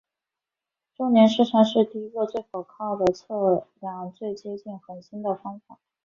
[0.95, 5.77] 周年视差是第一个最可靠的测量最接近恒星的方法。